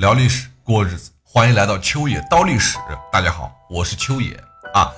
[0.00, 2.78] 聊历史，过日子，欢迎来到秋野刀历史。
[3.12, 4.34] 大家好，我是秋野
[4.72, 4.90] 啊，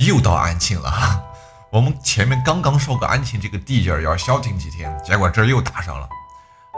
[0.00, 1.24] 又到安庆了哈。
[1.72, 6.06] 我们前面刚刚说过安庆这个地界儿要消停几天，结果这儿又打上了。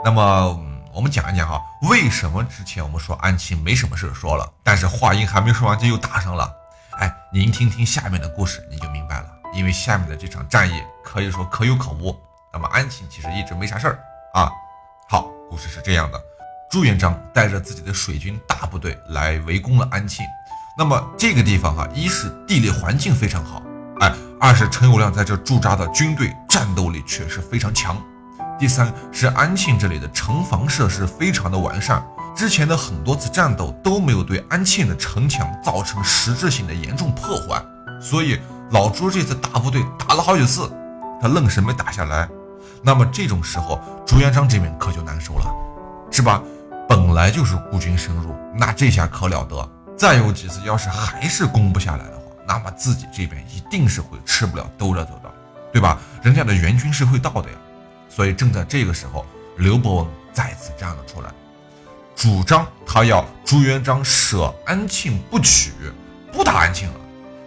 [0.05, 0.57] 那么
[0.93, 6.49] 我们讲一讲哈，为什么之前我们说安庆没什么事儿说了，但是话音还没说完就又打上了？
[6.97, 9.27] 哎，您听听下面的故事，你就明白了。
[9.53, 12.17] 因为下面的这场战役可以说可有可无。
[12.53, 13.99] 那么安庆其实一直没啥事儿
[14.33, 14.49] 啊。
[15.09, 16.17] 好，故事是这样的。
[16.69, 20.25] 朱元璋带着自己的水军大部队来围攻了安庆，
[20.77, 23.61] 那么这个地方哈，一是地理环境非常好，
[23.99, 27.97] 哎，二是陈友谅在这驻扎的军队战斗力确实非常强，
[28.59, 32.03] 第三是安庆这里的城防设施非常的完善，
[32.35, 37.63] 之前的很多次战斗都没有对安庆的城墙造成实质性的严重破坏，
[38.01, 38.39] 所以
[38.71, 40.69] 老朱这次大部队打了好几次，
[41.21, 42.27] 他愣是没打下来，
[42.81, 45.45] 那么这种时候朱元璋这边可就难受了，
[46.11, 46.41] 是吧？
[47.15, 49.71] 本来就是孤军深入，那这下可了得。
[49.95, 55.31] 再有几次，要是还是攻不下来的话，那么自己这边一定是会吃不了兜着走的，
[55.71, 55.97] 对吧？
[56.21, 57.55] 人家的援军是会到的呀。
[58.09, 61.29] 所以正在这个时候，刘伯温再次站了出来，
[62.17, 65.71] 主张他要朱元璋舍安庆不取，
[66.33, 66.95] 不打安庆了。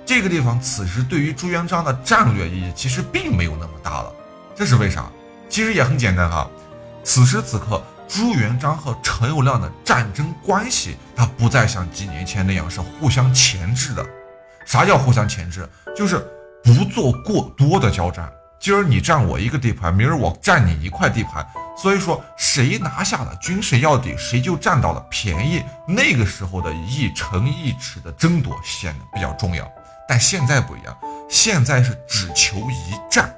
[0.06, 4.11] 这个地方此时对于朱元璋的战略意义其实并没有那么大了。
[4.56, 5.05] 这是为啥？
[5.50, 6.48] 其实也很简单哈，
[7.05, 7.84] 此时此刻。
[8.09, 14.05] 朱元璋和陈友谅的战争关系，他不再像几年前那样是互相钳制的。
[14.64, 15.69] 啥叫互相钳制？
[15.95, 16.27] 就是
[16.64, 18.33] 不做过多的交战。
[18.59, 21.47] 今儿你占我一个地盘，明儿我占你一块地盘。
[21.77, 25.62] 所以说，谁拿下了军事要地，谁就占到了便宜。
[25.86, 29.70] 那个时候的一城一池的争夺显得比较重要。
[30.09, 30.97] 但现在不一样，
[31.29, 33.33] 现在是只求一战，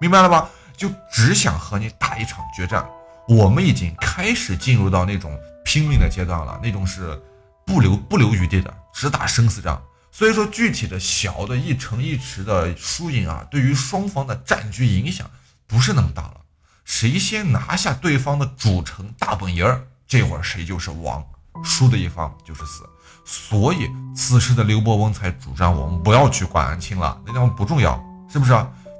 [0.00, 0.48] 明白了吧？
[0.76, 2.84] 就只想和你打一场决战。
[3.28, 7.20] 我们已经开始进入到那种拼命的阶段了，那种是
[7.66, 9.80] 不留不留余地的，只打生死仗。
[10.10, 15.30] 所以说，具体的小的一城一池的输赢啊，对于双方的战局影响
[15.66, 16.40] 不是那么大了。
[16.84, 21.22] 谁先拿下对方的主城大本营儿，这会儿谁就是王，
[21.62, 22.82] 输的一方就是死。
[23.26, 28.02] 所以此时的刘伯温才主张我们不要去管安庆了，那地方不重要，
[28.32, 28.52] 是不是？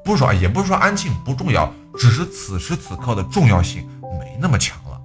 [0.04, 3.88] 不是说，也不是说安庆不重要，只是此时此刻的重要性。
[4.19, 5.00] 没那么强了，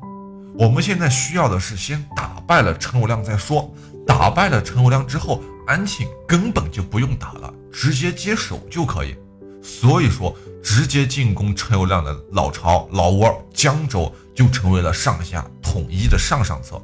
[0.57, 3.73] 我们现在需要的是先打败了陈友谅再说。
[4.05, 9.15] 打败了陈友谅之后，安庆根本就不用打了，直接接手就可以。
[9.61, 16.81] 所以说，直接进攻陈友谅的老巢老窝江州，就成为了上下统一的上上策。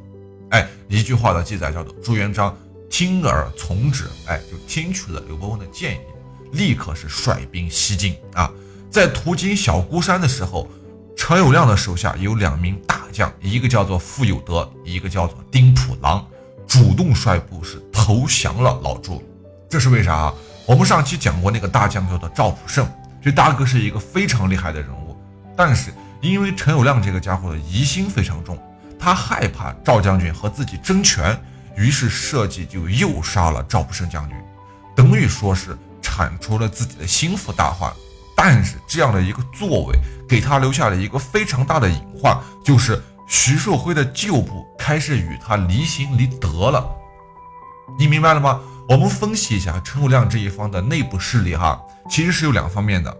[0.51, 2.55] 哎，一句话的记载叫做朱元璋
[2.89, 5.99] 听而从之，哎，就听取了刘伯温的建议，
[6.53, 8.49] 立刻是率兵西进啊。
[8.89, 10.65] 在途经小孤山的时候。
[11.29, 16.25] 陈友谅的手下有两名大将，一个叫做傅有德，一个叫做丁普郎，
[16.67, 19.23] 主动率部是投降了老朱。
[19.69, 20.33] 这是为啥啊？
[20.65, 22.91] 我们上期讲过，那个大将叫做赵普胜，
[23.21, 25.15] 这大哥是一个非常厉害的人物。
[25.55, 28.57] 但是因为陈友谅这个家伙的疑心非常重，
[28.99, 31.39] 他害怕赵将军和自己争权，
[31.77, 34.35] 于是设计就诱杀了赵普胜将军，
[34.95, 37.93] 等于说是铲除了自己的心腹大患。
[38.35, 46.87] 但是这样的一个作为，给他留下了一个非常大的隐患，就是徐寿辉的旧部开始与他离心离德了。
[47.97, 48.61] 你明白了吗？
[48.87, 53.15] 我们分析一下陈友谅这一方的内部势力哈，其实是有两方面的，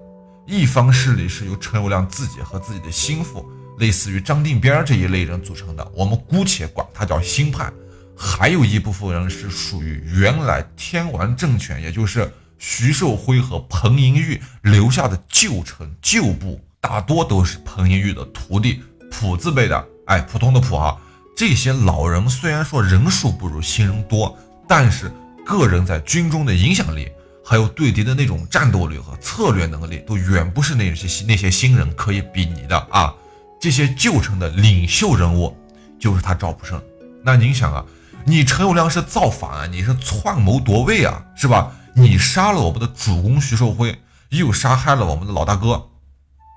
[0.46, 3.44] 一方势力是由陈友谅自己和自己的心腹，
[3.80, 7.72] 类似于张定边这一类人组成的，我们姑且管他叫新派；
[8.16, 12.32] 还有一部分人是属于原来天完政权，也就是。
[12.62, 18.82] 徐寿辉和彭莹玉留下的旧臣旧部，大多都是彭英玉的徒弟，
[19.12, 20.96] 普字辈的，哎，普通的普啊。
[21.36, 25.12] 这些老人虽然说人数不如新人多，但是
[25.46, 27.10] 个人在军中的影响力，
[27.46, 33.14] 还有对敌的那种战斗力和策略能力，都远不是那些那些新人可以比拟的啊。
[33.60, 35.56] 这些旧城的领袖人物，
[36.00, 36.82] 就是他赵普胜。
[37.24, 37.86] 那您想啊，
[38.26, 41.72] 你陈友谅是造反啊，你是篡谋夺位啊，是吧？
[41.94, 43.98] 你杀了我们的主公徐寿辉，
[44.30, 45.89] 又杀害了我们的老大哥，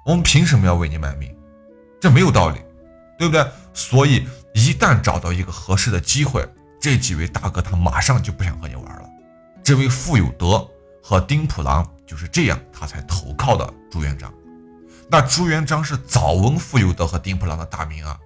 [0.05, 1.35] 我们凭什么要为你卖命？
[2.01, 2.59] 这没有道理，
[3.19, 3.47] 对不对？
[3.73, 6.47] 所以一旦找到一个合适的机会，
[6.81, 9.09] 这几位大哥他马上就不想和你玩了。
[9.63, 10.69] 这位傅有德
[11.03, 14.33] 和丁普郎就是这样，他才投靠的朱元璋。
[15.09, 18.19] 那朱元璋是早闻傅有德和丁普郎的大名啊，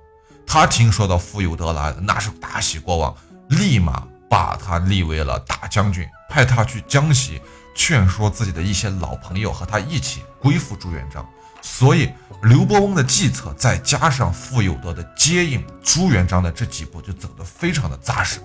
[0.47, 3.17] 他听说到傅有德来了，那是大喜过望，
[3.49, 4.07] 立马。
[4.29, 7.41] 把他立为了大将军，派他去江西
[7.77, 11.25] 劝说自己的一些老朋友和他一起归附朱元璋。
[11.61, 12.11] 所以
[12.43, 18.41] 刘伯温的计策再加上傅有德的接应，朱元璋的这几步就走得非常的扎实。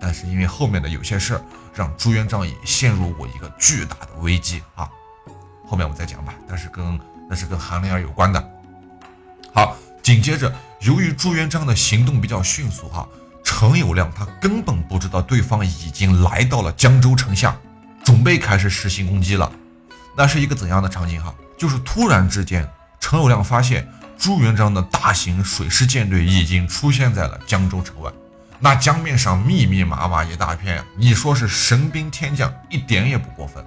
[0.00, 1.42] 但是因为后面的有些事儿，
[1.74, 4.88] 让朱元璋也陷入过一个巨大的危机啊。
[5.66, 6.34] 后面我们再讲吧。
[6.48, 6.98] 但是跟
[7.30, 8.50] 那是跟韩林儿有关的。
[9.54, 13.08] 好，紧接着，由于朱元璋的行动比较迅速哈，
[13.44, 17.56] 陈友谅他根本不知道对方已经来到了江州城下，
[18.04, 19.50] 准备开始实行攻击了。
[20.16, 21.32] 那是一个怎样的场景哈？
[21.56, 22.68] 就是突然之间，
[23.00, 23.88] 陈友谅发现
[24.18, 28.12] 朱元璋的大型水师舰队已经出现在了江州城外，
[28.58, 33.64] 那江面上密密麻麻一大片，你说是神兵天将，一点也不过分，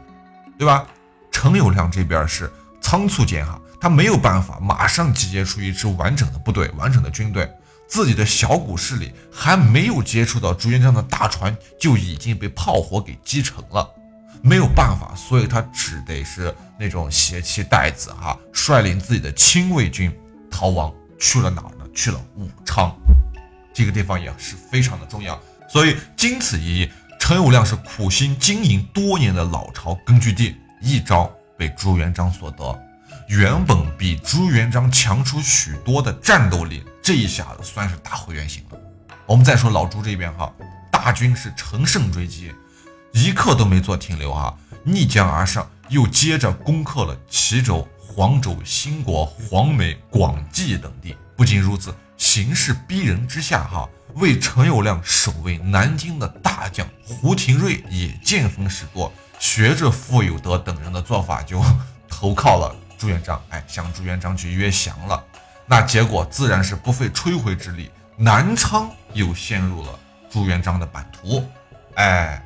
[0.57, 0.85] 对吧？
[1.31, 2.51] 陈友谅这边是
[2.81, 3.59] 仓促间哈。
[3.81, 7.47] 他没有办法马上集结出一支完整的部队、完整的军队，
[7.87, 13.87] 自己的小股势力还没有接触到朱元璋的大船，就已经被炮火给击沉了。
[14.45, 20.15] 没有办法，所以他只得是那种携妻带子哈，率领自己的亲卫军
[20.51, 21.85] 逃亡去了哪儿呢？
[21.95, 22.95] 去了武昌，
[23.73, 25.41] 这个地方也是非常的重要。
[25.67, 31.27] 所以经此一役，陈友谅是苦心经营多年的老巢根据地，一朝
[31.57, 32.79] 被朱元璋所得。
[33.27, 38.77] 原本比朱元璋强出许多的战斗力，这一下子算是大回原形了。
[39.25, 40.53] 我们再说老朱这边哈，
[40.91, 42.53] 大军是乘胜追击，
[43.15, 44.53] 一刻都没做停留啊，
[44.83, 51.15] 逆江而上，又接着攻克了齐州、黄州、兴国、黄梅、广济等地。
[51.37, 59.09] 不仅如此，形势逼人之下哈，为陈友谅守卫南京的大将胡廷瑞也见风使舵，
[59.39, 61.63] 学着傅有德等人的做法，就
[62.09, 62.75] 投靠了。
[62.97, 65.23] 朱元璋哎，向朱元璋去约降了，
[65.65, 69.97] 那结果自然是不费吹灰之力，南昌又陷入了
[70.29, 71.41] 朱元璋的版图。
[71.95, 72.44] 哎，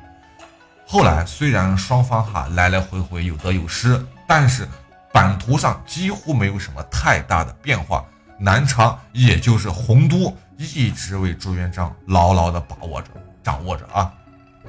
[0.92, 4.68] 后来虽然双方哈来来回回有得有失，但是
[5.12, 8.04] 版图上几乎没有什么太大的变化，
[8.36, 13.08] 南昌也就是洪都一直为朱元璋牢牢的把握着、
[13.40, 14.12] 掌握着啊。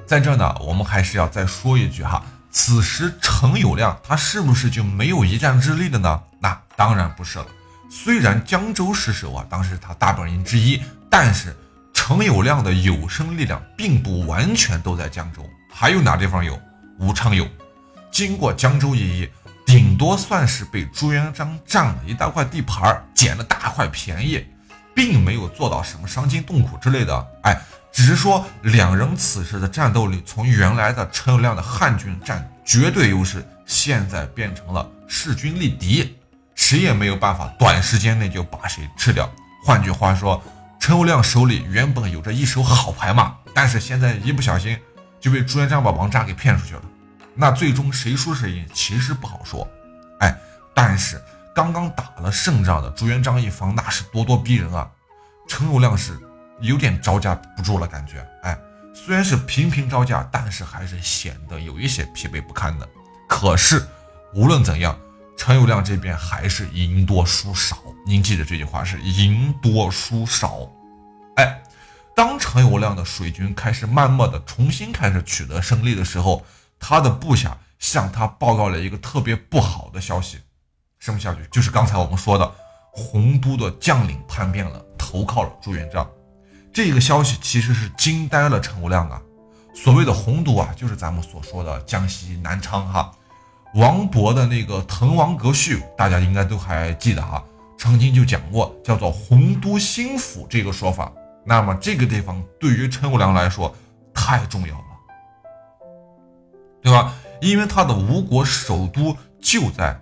[0.06, 2.24] 在这呢，我们还是要再说一句哈。
[2.52, 6.22] 此时陈友谅他是不是就没有一战之力的呢？
[6.40, 7.48] 那当然不是了。
[7.90, 11.58] 虽然江州失守啊，当时他大本营之一，但是
[11.96, 16.60] 陈友谅的有生力量并不完全都在江州，还有哪地方有？
[17.00, 17.48] 武昌有。
[18.12, 19.30] 经过江州一役，
[19.66, 24.46] 顶多算是被朱元璋占了一大块地盘，捡了大块便宜，
[24.94, 27.28] 并没有做到什么伤筋动骨之类的。
[27.44, 27.60] 哎。
[27.94, 36.18] 只是说，两人此时的战斗力从原来的陈友谅的汉军占绝对优势，现在变成了势均力敌，
[36.56, 39.30] 谁也没有办法短时间内就把谁吃掉。
[39.66, 40.42] 换句话说，
[40.80, 44.80] 陈友谅手里原本有着一手好牌嘛，但是现在一不小心
[45.22, 46.82] 就被朱元璋把王炸给骗出去了。
[47.36, 49.66] 那最终谁输谁赢，其实不好说。
[50.20, 50.36] 哎，
[50.74, 51.22] 但是
[51.56, 54.90] 刚刚打了胜仗的朱元璋一方那是咄咄逼人啊，
[55.48, 56.20] 陈友谅是。
[56.60, 58.56] 有点招架不住了，感觉，哎，
[58.94, 62.88] 虽然是频频招架，但是还是显得有一些疲惫不堪的。
[63.28, 63.84] 可是
[64.36, 64.96] 无论怎样，
[65.36, 67.80] 陈友谅这边还是赢多输少。
[68.06, 70.70] 您记着这句话是赢多输少。
[72.16, 76.46] 当陈友谅的水军开始慢慢的重新开始取得胜利的时候，
[76.80, 80.40] 他的部下向他报告了一个特别不好的消息。
[81.00, 81.40] 什么消息？
[81.52, 82.52] 就是刚才我们说的，
[82.92, 86.08] 洪都的将领叛变了，投靠了朱元璋。
[86.74, 89.22] 这个消息其实是惊呆了陈友谅啊！
[89.74, 93.12] 所谓的洪都啊，就是咱们所说的江西南昌哈。
[93.74, 97.44] 王勃的那个《滕王阁序》，大家应该都还记得哈，
[97.78, 101.12] 曾经就讲过叫做“洪都新府”这个说法。
[101.44, 103.76] 那么这个地方对于陈友谅来说
[104.14, 104.86] 太重要了，
[106.82, 107.14] 对吧？
[107.42, 110.00] 因为他的吴国首都就在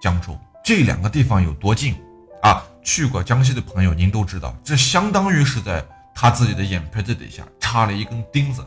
[0.00, 1.94] 江州，这两个地方有多近
[2.42, 2.62] 啊？
[2.82, 5.84] 去过江西的朋友，您都知道，这相当于是在。
[6.20, 8.66] 他自己的眼皮子底下插了一根钉子，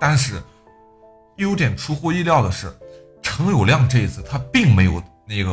[0.00, 0.42] 但是
[1.36, 2.76] 有点出乎意料的是，
[3.22, 5.52] 陈友谅这一次他并没有那个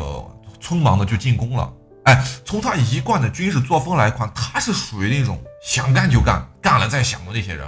[0.60, 1.72] 匆忙的就进攻了。
[2.06, 7.68] 哎，从他一贯的军事作风来看，他是属于那种想干就干，干了再想的那些人，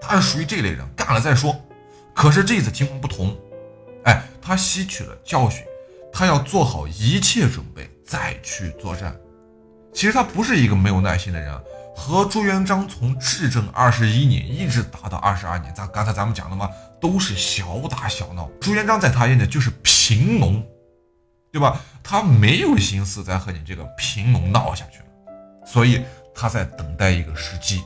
[0.00, 1.54] 他是属于这类人，干了再说。
[2.14, 3.36] 可是这次情况不同，
[4.04, 5.64] 哎，他吸取了教训，
[6.12, 9.16] 他要做好一切准备再去作战。
[9.94, 11.58] 其实他不是一个没有耐心的人。
[11.96, 16.68] 和朱元璋从至正二十一年一直打到二十二年，咱刚才咱们讲的嘛，
[17.00, 18.50] 都是小打小闹。
[18.60, 20.60] 朱元璋在他眼里就是平农，
[21.54, 21.80] 对吧？
[22.02, 25.04] 他没有心思再和你这个贫农闹下去了，
[25.64, 26.02] 所以
[26.34, 27.80] 他在等待一个时机。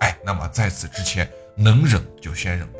[0.00, 2.78] 哎，那么在此之前，能忍就先忍吧。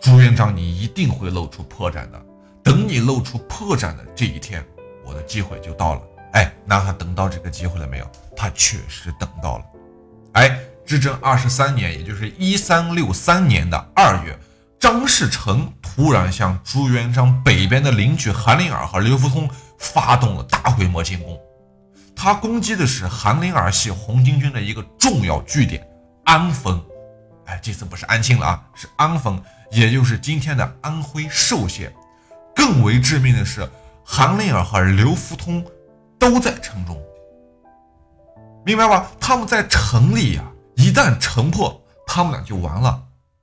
[0.00, 2.18] 朱元璋，你一定会露出破绽的。
[2.62, 4.64] 等你露出破绽的这一天，
[5.04, 6.02] 我的机会就到了。
[6.32, 8.10] 哎，那他等到这个机会了没有？
[8.34, 9.64] 他确实等到了。
[10.32, 14.38] 哎，至正二十三年，也就是一三六三年的二月，
[14.78, 15.70] 张士诚
[16.00, 19.46] 突然向朱元璋北边的邻居韩林儿和刘福通
[19.78, 21.38] 发动了大规模进攻。
[22.16, 25.86] 他攻击的是韩林儿系红巾军的一个重要据点
[26.24, 26.82] 安丰。
[27.44, 29.38] 哎，这次不是安庆了啊，是安丰，
[29.72, 31.92] 也就是今天的安徽寿县。
[32.56, 33.68] 更为致命的是，
[34.02, 35.62] 韩林儿和刘福通
[36.18, 36.98] 都在城中，
[38.64, 39.06] 明白吧？
[39.20, 40.44] 他们在城里呀，
[40.76, 43.02] 一旦城破，他们俩就完了，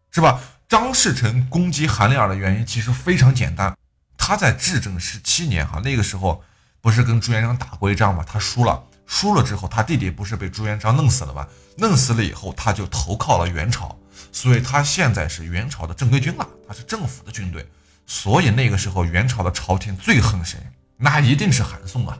[0.09, 0.39] 是吧？
[0.69, 3.73] 张士诚攻击韩林儿的原因其实非常简单，
[4.17, 6.43] 他在至正十七年哈，那个时候
[6.81, 8.23] 不是跟朱元璋打过一仗吗？
[8.27, 8.83] 他输了。
[9.05, 11.47] 输了之后，他弟弟不是被朱元璋弄死了吗？
[11.77, 13.97] 弄死了以后，他就投靠了元朝，
[14.33, 17.65] 所以他现在是元朝的正规军了，他是政府的军队。
[18.05, 20.59] 所以那个时候，元朝的朝廷最恨谁？
[20.97, 22.19] 那一定是韩宋啊。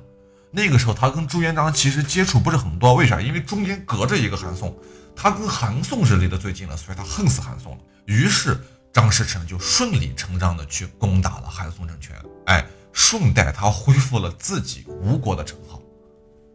[0.52, 3.20] 那个时候，他跟朱元璋其实接触不是很多，为啥？
[3.20, 4.74] 因为中间隔着一个韩宋，
[5.14, 7.80] 他跟韩宋是离得最近了，所以他恨死韩宋了。
[8.08, 8.58] 于是
[8.92, 15.80] 张士诚就顺理成章的去攻打了韩宋政权，哎，顺带他恢复了自己吴国的称号。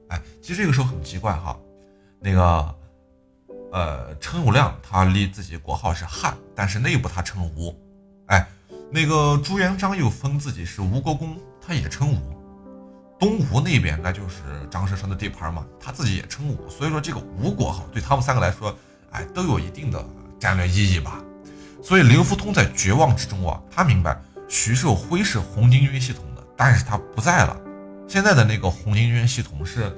[0.09, 1.57] 哎，其实这个时候很奇怪哈，
[2.19, 2.75] 那个，
[3.71, 7.79] 呃，陈友谅他立自己国号是汉，但是内部他称吴。
[8.27, 8.49] 哎，
[8.91, 12.43] 那个朱元璋又封自己是吴国公，他也称吴。
[13.21, 14.37] 东吴那边那就是
[14.71, 16.69] 张士诚的地盘嘛，他自己也称吴。
[16.69, 18.77] 所以说这个吴国号对他们三个来说，
[19.13, 20.05] 哎，都有一定的
[20.41, 21.23] 战略意义吧。
[21.83, 24.17] 所以刘福通在绝望之中啊，他明白
[24.49, 27.57] 徐寿辉是红巾军系统的，但是他不在了。
[28.07, 29.93] 现在的那个红巾军系统是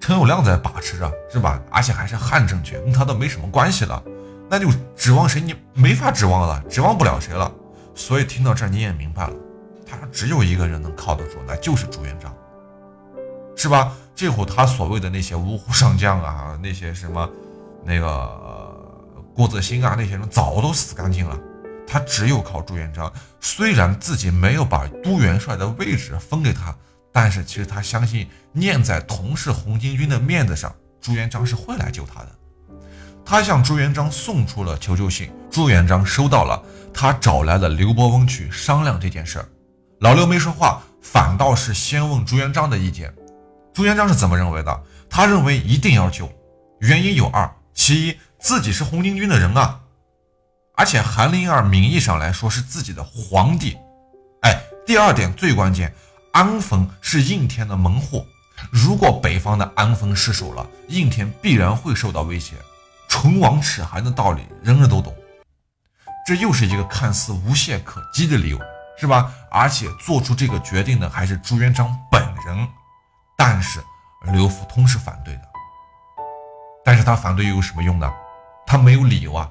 [0.00, 1.60] 陈友谅在把持着，是吧？
[1.70, 4.02] 而且还是汉政权，跟他都没什么关系了，
[4.48, 5.40] 那就指望谁？
[5.40, 7.52] 你没法指望了，指望不了谁了。
[7.94, 9.34] 所以听到这儿你也明白了，
[9.86, 12.34] 他只有一个人能靠得住，那就是朱元璋，
[13.56, 13.92] 是吧？
[14.14, 17.28] 这会他所谓的那些五虎上将啊，那些什么
[17.84, 18.63] 那个
[19.34, 21.38] 郭泽兴啊，那些人早都死干净了。
[21.86, 26.74] 他只有靠朱元璋，虽然自己没有把都元帅的位置分给他。
[27.12, 32.28] 但是其实他相信，念在同是红巾军的面子上，朱元璋是会来救他的。
[33.24, 36.60] 他向朱元璋送出了求救信，朱元璋收到了，
[36.92, 39.48] 他找来了刘伯温去商量这件事儿。
[40.00, 43.14] 老刘没说话，反倒是先问朱元璋的意见。
[43.72, 44.82] 朱元璋是怎么认为的？
[45.08, 46.28] 他认为一定要救，
[46.80, 49.80] 原因有二：其一，自己是红巾军的人啊，
[50.76, 53.74] 而且韩林儿名义上来说是自己的皇帝。
[54.42, 55.94] 哎，第二点最关键。
[56.30, 58.26] 安丰是应天的门户，
[58.70, 62.54] 如果北方的安丰失守了，应天必然会受到威胁。
[63.08, 65.16] 唇亡齿寒的道理，人人都懂。
[66.26, 68.60] 这又是一个看似无懈可击的理由，
[68.98, 69.32] 是吧？
[69.50, 72.68] 而且做出这个决定的还是朱元璋本人。
[73.38, 73.82] 但是
[74.34, 75.42] 刘福通是反对的，
[76.84, 78.12] 但是他反对又有什么用呢？
[78.66, 79.50] 他没有理由啊，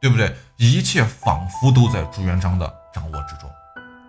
[0.00, 0.34] 对不对？
[0.56, 3.50] 一切仿佛都在朱元璋的掌握之中。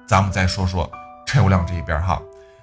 [0.07, 0.89] 咱们再说说。
[1.27, 2.21] 陈友谅这一边哈，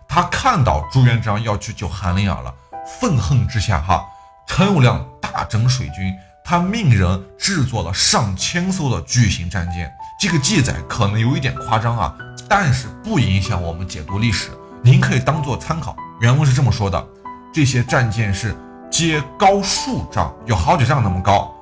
[0.09, 2.55] 他看到朱元璋要去救韩林儿了，
[3.01, 4.07] 愤恨之下哈，
[4.47, 9.93] 陈友谅大整水军，他命人制作了上千艘的巨型战舰。
[10.19, 12.17] 这个记载可能有一点夸张啊，
[12.49, 15.97] 但是不影响我们解读历史，您可以当做参考。
[16.21, 17.05] 原文是这么说的：
[17.53, 18.57] 这些战舰是
[18.93, 21.53] 皆高数丈，有好几丈那么高，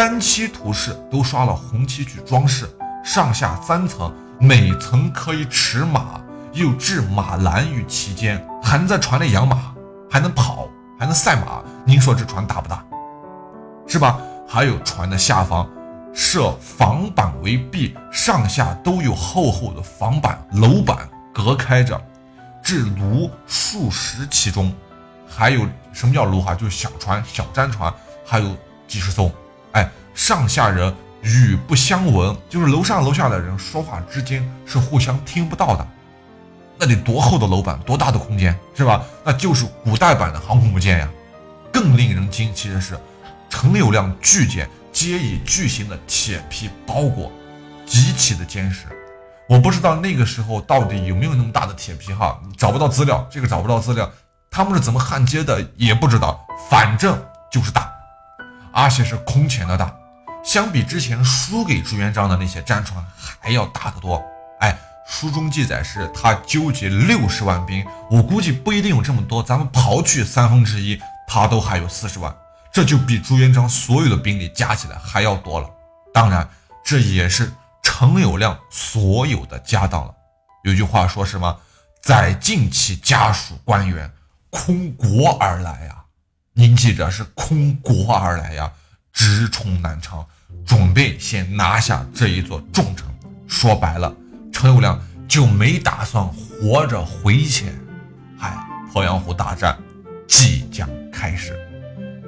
[0.00, 2.66] 单漆涂饰都刷了红漆去装饰，
[3.04, 6.18] 上下三层，每层可以驰马。
[6.54, 9.74] 又置马栏于其间，还能在船内养马，
[10.10, 10.66] 还能跑，
[10.98, 11.62] 还能赛马。
[11.84, 12.82] 您说这船大不大？
[13.86, 14.18] 是吧？
[14.48, 15.68] 还有船的下方
[16.14, 22.00] 设房板为壁，上下都有厚厚的房板楼板隔开着，
[22.62, 24.74] 置炉数十其中。
[25.28, 26.54] 还有什么叫炉哈？
[26.54, 27.92] 就是小船、小战船，
[28.24, 28.56] 还有
[28.88, 29.30] 几十艘。
[29.72, 35.86] 哎，上下人语不相闻，就是楼上楼下的人说话之间是互相听不到的。
[36.78, 39.04] 那得多厚的楼板，多大的空间，是吧？
[39.22, 41.08] 那就是古代版的航空母舰呀。
[41.72, 42.98] 更令人惊奇的是，
[43.48, 47.30] 陈友谅巨舰皆以巨型的铁皮包裹，
[47.86, 48.86] 极其的坚实。
[49.48, 54.10] 我不知道那个时候到底有没有那么大的铁皮哈，找不到资料，这个找不到资料。
[54.50, 57.20] 他们是怎么焊接的也不知道，反正
[57.52, 57.89] 就是大，
[58.72, 59.94] 而且是空前的大，
[60.44, 63.04] 相比之前输给朱元璋的那些战船
[63.40, 64.22] 还要大得多。
[64.60, 64.78] 哎。
[65.12, 69.42] 书中记载是他纠集六十万兵，我估计不一定有这么多。
[69.42, 72.32] 咱们刨去三分之一，他都还有四十万，
[72.72, 75.68] 这就比朱元璋所有的兵力加起来还要多了。
[76.14, 76.48] 当然，
[76.84, 80.14] 这也是陈友谅所有的家当了。
[80.62, 81.58] 有句话说什么？
[82.00, 84.08] 在近期家属官员
[84.48, 85.99] 空国而来呀！
[86.52, 88.70] 您记着是空国而来呀，
[89.12, 90.26] 直冲南昌，
[90.66, 93.08] 准备先拿下这一座重城。
[93.46, 94.14] 说白了，
[94.52, 97.66] 陈友谅就没打算活着回去。
[98.36, 98.56] 嗨，
[98.92, 99.78] 鄱阳湖大战
[100.26, 101.56] 即将开始。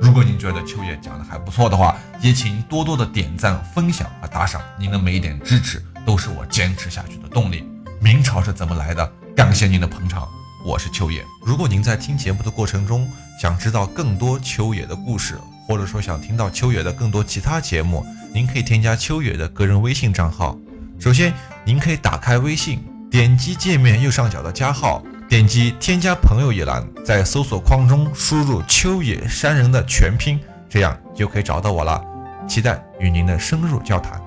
[0.01, 4.63] 如果您觉得秋叶讲的还不错的话，也请您多多的点赞、分享和打赏。
[4.79, 7.69] 您的每一点支持都是我坚持下去的动力。
[8.01, 9.13] 明朝是怎么来的？
[9.37, 10.29] 感谢您的捧场，
[10.65, 11.25] 我是秋野。
[11.45, 20.57] 如果您在听节目的过程中想知道更多秋野的故事，或者说想听到秋野的更多其他节目，您可以添加秋野的个人微信账号。
[21.01, 30.39] 首先，您可以打开微信，点击界面右上角的加号，点击添加朋友一栏，在搜索框中输入“秋野山人”的全拼，
[30.69, 32.01] 这样就可以找到我了。
[32.49, 34.22] 期待与您的深入交谈。